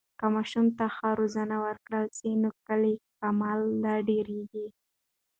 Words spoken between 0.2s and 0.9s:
ماشوم ته